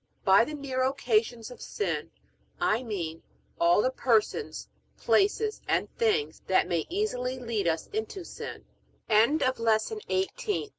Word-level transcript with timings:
By 0.25 0.43
the 0.45 0.55
near 0.55 0.81
occasions 0.83 1.51
of 1.51 1.61
sin 1.61 2.09
I 2.59 2.81
mean 2.81 3.21
all 3.59 3.83
the 3.83 3.91
persons, 3.91 4.67
places, 4.97 5.61
and 5.67 5.95
things 5.95 6.41
that 6.47 6.67
may 6.67 6.87
easily 6.89 7.37
lead 7.37 7.67
us 7.67 7.85
into 7.93 8.23
sin. 8.25 8.65